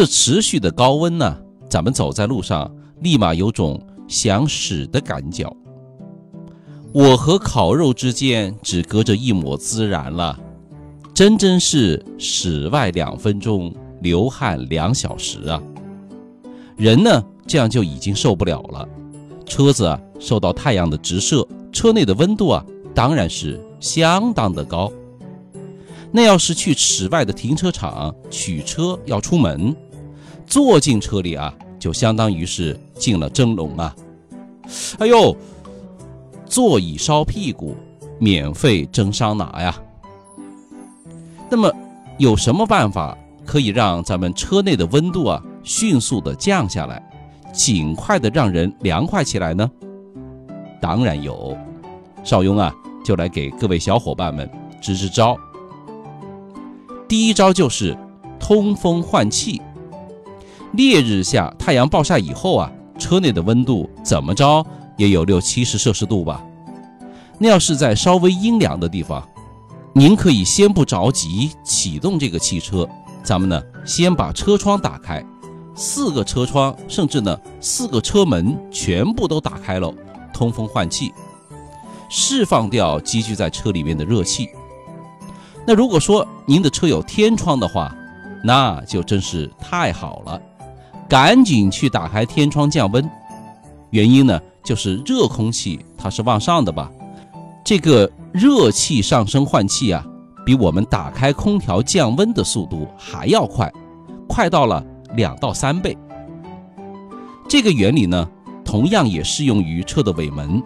[0.00, 1.36] 这持续的高温呢，
[1.68, 5.46] 咱们走在路上，立马有种想屎的感觉。
[6.90, 10.40] 我和烤肉之间只隔着一抹孜然了，
[11.12, 15.62] 真真是室外两分钟，流汗两小时啊！
[16.78, 18.88] 人呢，这样就已经受不了了。
[19.44, 22.64] 车子啊，受到太阳的直射，车内的温度啊，
[22.94, 24.90] 当然是相当的高。
[26.10, 29.76] 那要是去室外的停车场取车要出门，
[30.50, 33.94] 坐进车里啊，就相当于是进了蒸笼啊！
[34.98, 35.34] 哎呦！
[36.44, 37.76] 座椅烧屁股，
[38.18, 39.80] 免费蒸桑拿呀。
[41.48, 41.72] 那么
[42.18, 47.00] 有什么办法可以让咱们车内的温度啊迅速的降下来，
[47.52, 49.70] 尽快的让人凉快起来呢？
[50.80, 51.56] 当然有，
[52.24, 52.74] 邵雍啊
[53.04, 54.50] 就来给各位小伙伴们
[54.82, 55.36] 支支招。
[57.06, 57.96] 第一招就是
[58.40, 59.62] 通风换气。
[60.72, 64.64] 烈日下太阳暴晒以后啊，车内的温度怎么着？
[64.96, 66.44] 也有六七十摄氏度吧。
[67.38, 69.26] 那要是在稍微阴凉的地方，
[69.94, 72.86] 您可以先不着急启动这个汽车，
[73.22, 75.24] 咱们呢先把车窗打开，
[75.74, 79.90] 四个车窗甚至呢四个车门全部都打开了，
[80.34, 81.12] 通风换气，
[82.10, 84.50] 释放掉积聚在车里面的热气。
[85.66, 87.94] 那如果说您的车有天窗的话，
[88.44, 90.40] 那就真是太好了，
[91.10, 93.04] 赶紧去打开天窗降温。
[93.90, 94.40] 原因呢？
[94.62, 96.90] 就是热空气它是往上的吧，
[97.64, 100.06] 这个热气上升换气啊，
[100.44, 103.72] 比我们打开空调降温的速度还要快，
[104.28, 104.84] 快到了
[105.16, 105.96] 两到三倍。
[107.48, 108.28] 这个原理呢，
[108.62, 110.62] 同样也适用于车的尾门，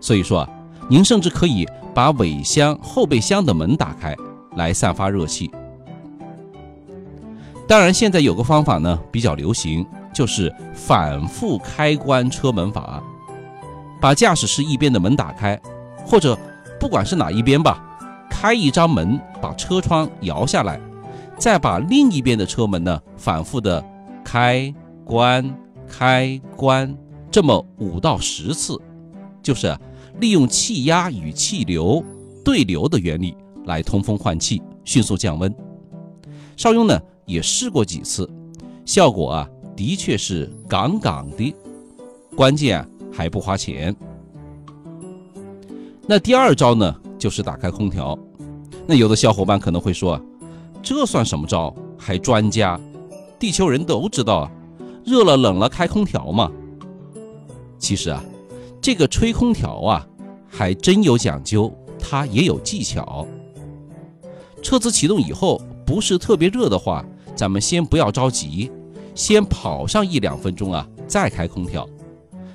[0.00, 0.48] 所以说啊，
[0.88, 4.14] 您甚至可以把尾箱、后备箱的门打开
[4.54, 5.50] 来散发热气。
[7.66, 13.02] 当然，现在有个方法呢比较流行，就是反复开关车门法。
[14.00, 15.58] 把驾驶室一边的门打开，
[16.04, 16.38] 或者
[16.78, 17.82] 不管是哪一边吧，
[18.28, 20.78] 开一张门，把车窗摇下来，
[21.38, 23.82] 再把另一边的车门呢反复的
[24.22, 24.72] 开
[25.06, 25.54] 关
[25.88, 26.94] 开关，
[27.30, 28.78] 这么五到十次，
[29.42, 29.74] 就是
[30.20, 32.04] 利用气压与气流
[32.44, 35.54] 对流的原理来通风换气，迅速降温。
[36.58, 38.28] 邵雍呢也试过几次，
[38.84, 41.54] 效果啊的确是杠杠的，
[42.36, 42.86] 关键啊。
[43.16, 43.94] 还不花钱。
[46.04, 48.18] 那第二招呢，就是打开空调。
[48.88, 50.20] 那有的小伙伴可能会说，
[50.82, 51.72] 这算什么招？
[51.96, 52.76] 还专家？
[53.38, 54.50] 地球人都知道啊，
[55.04, 56.50] 热了冷了开空调嘛。
[57.78, 58.20] 其实啊，
[58.82, 60.04] 这个吹空调啊，
[60.48, 63.24] 还真有讲究，它也有技巧。
[64.60, 67.04] 车子启动以后，不是特别热的话，
[67.44, 68.72] 咱们先不要着急，
[69.14, 71.86] 先跑上一两分钟啊，再开空调。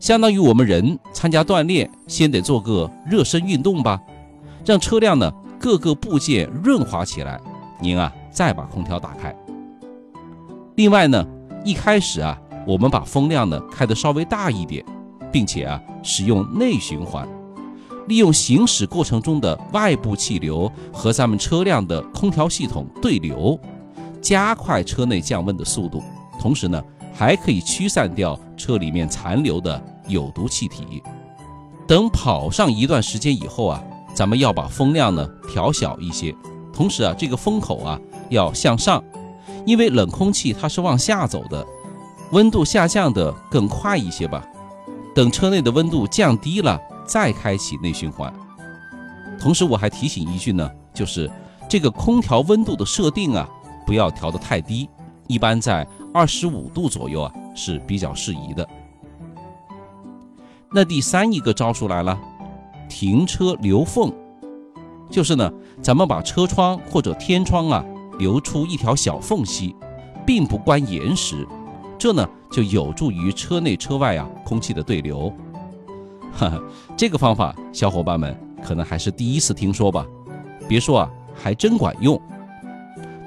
[0.00, 4.00] 相当于我们人参加锻炼，先得做个热身运动吧，
[4.64, 7.40] 让车辆呢各个部件润滑起来。
[7.80, 9.32] 您啊再把空调打开。
[10.74, 11.24] 另外呢，
[11.64, 14.84] 一开始啊，我们把风量呢开得稍微大一点，
[15.30, 17.24] 并且啊使用内循环，
[18.08, 23.56] 利用行驶过程中的外部气流和咱们车辆的空调系统对流，
[24.22, 26.02] 加快车内降温的速度，
[26.40, 29.82] 同时呢还可以驱散掉车里面残留的。
[30.08, 31.00] 有毒气体。
[31.86, 33.82] 等跑上一段时间以后啊，
[34.12, 36.34] 咱们要把风量呢调小一些，
[36.72, 39.02] 同时啊，这个风口啊要向上，
[39.64, 41.64] 因为冷空气它是往下走的，
[42.32, 44.44] 温度下降的更快一些吧。
[45.14, 48.30] 等车内的温度降低了，再开启内循环。
[49.38, 51.30] 同时我还提醒一句呢，就是
[51.68, 53.48] 这个空调温度的设定啊，
[53.86, 54.88] 不要调得太低，
[55.26, 58.68] 一般在二十五度左右啊是比较适宜的。
[60.70, 62.18] 那第三一个招数来了，
[62.88, 64.12] 停车留缝，
[65.10, 67.84] 就是呢，咱们把车窗或者天窗啊
[68.18, 69.74] 留出一条小缝隙，
[70.26, 71.46] 并不关严实，
[71.98, 75.30] 这呢就有助于车内车外啊空气的对流。
[76.32, 76.58] 哈哈，
[76.96, 80.06] 这个方法小伙伴们可能还是第一次听说吧？
[80.66, 82.18] 别说啊，还真管用。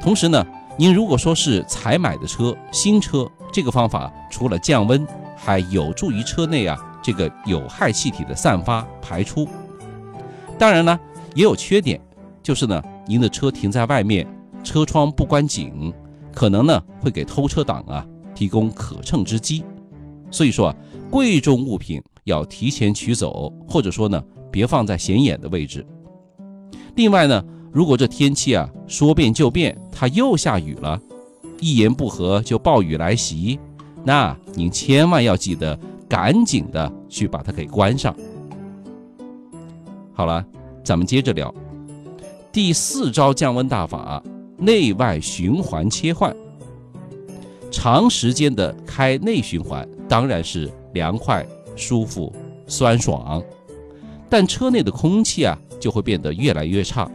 [0.05, 0.45] 同时呢，
[0.77, 5.03] 您如果说是才买的车，新车，这个方法除了降温，
[5.35, 6.77] 还有助于车内啊。
[7.01, 9.47] 这个有害气体的散发排出，
[10.59, 10.99] 当然呢
[11.33, 11.99] 也有缺点，
[12.43, 14.27] 就是呢您的车停在外面，
[14.63, 15.91] 车窗不关紧，
[16.31, 18.05] 可能呢会给偷车党啊
[18.35, 19.63] 提供可乘之机。
[20.29, 20.75] 所以说啊，
[21.09, 25.83] 贵重物品要提前取走，或者说呢别放在显眼的位置。
[26.95, 27.43] 另外呢，
[27.75, 30.97] 如果这天气啊说变就变，它又下雨了，
[31.59, 33.59] 一言不合就暴雨来袭，
[34.01, 35.77] 那您千万要记得
[36.07, 38.15] 赶紧的去把它给关上。
[40.13, 40.41] 好了，
[40.85, 41.53] 咱们接着聊
[42.49, 44.23] 第四招降温大法：
[44.57, 46.33] 内外循环切换。
[47.69, 51.45] 长时间的开内循环当然是凉快、
[51.75, 52.33] 舒服、
[52.67, 53.43] 酸爽，
[54.29, 57.11] 但车内的空气啊就会变得越来越差，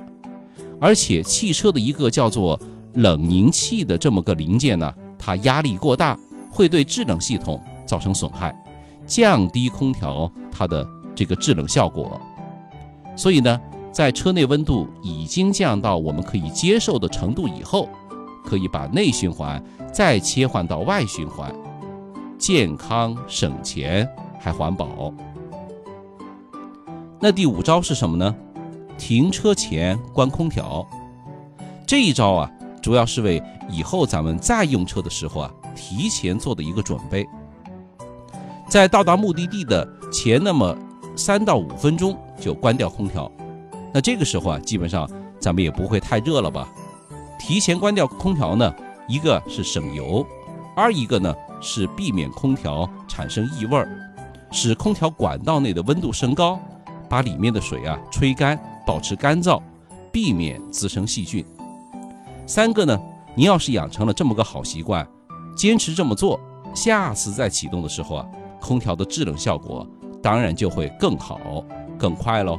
[0.81, 2.59] 而且汽车的一个叫做
[2.94, 6.19] 冷凝器的这么个零件呢，它压力过大，
[6.50, 8.55] 会对制冷系统造成损害，
[9.06, 12.21] 降低空调它的这个制冷效果。
[13.15, 13.61] 所以呢，
[13.93, 17.88] 在车内温度已经降到我们可以接受的程度以后，
[18.44, 19.62] 可以把内循环。
[19.93, 21.53] 再切换到外循环，
[22.38, 25.12] 健康省钱还环保。
[27.19, 28.32] 那第五招是什么呢？
[29.00, 30.87] 停车前关空调。
[31.87, 32.50] 这一招啊，
[32.82, 37.26] 主要是为以后咱们再用车的时候啊，提前做的一个准备。
[38.69, 40.76] 在到达目的地的前那么
[41.17, 43.32] 三到五分钟就关掉空调。
[43.93, 45.11] 那这个时候啊，基本上
[45.41, 46.69] 咱们也不会太热了吧？
[47.38, 48.73] 提前关掉空调呢？
[49.08, 50.25] 一个是省油，
[50.76, 53.82] 二一个呢是避免空调产生异味，
[54.53, 56.61] 使空调管道内的温度升高，
[57.08, 58.56] 把里面的水啊吹干，
[58.90, 59.62] 保持干燥，
[60.10, 61.44] 避免滋生细菌。
[62.44, 63.00] 三个呢，
[63.37, 65.06] 您要是养成了这么个好习惯，
[65.56, 66.40] 坚持这么做，
[66.75, 68.26] 下次再启动的时候啊，
[68.60, 69.87] 空调的制冷效果
[70.20, 71.38] 当然就会更好、
[71.96, 72.58] 更快喽。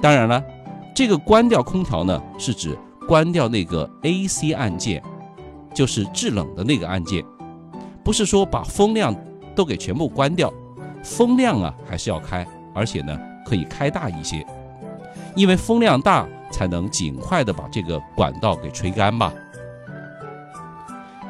[0.00, 0.42] 当然了，
[0.92, 2.76] 这个关掉空调呢，是指。
[3.06, 5.00] 关掉那个 AC 按键，
[5.72, 7.24] 就是制冷的那个按键，
[8.04, 9.14] 不是说把风量
[9.54, 10.52] 都给全部关掉，
[11.04, 12.44] 风量啊还是要开，
[12.74, 14.44] 而且呢可以开大一些，
[15.34, 19.32] 因为风量大才能尽快的把这个管道给吹干吧。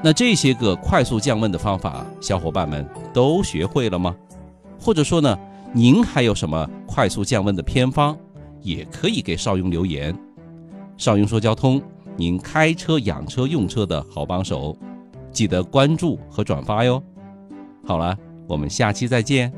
[0.02, 4.14] 那这些个快速降温的方法，小伙伴们都学会了吗？
[4.80, 5.38] 或者说呢，
[5.72, 8.16] 您还有什么快速降温的偏方，
[8.60, 10.12] 也可以给邵雍留言。
[10.96, 11.80] 少雍说交通，
[12.16, 14.76] 您开车、养车、用车的好帮手，
[15.30, 17.00] 记得关注和转发哟。
[17.86, 19.52] 好了，我们下期再见。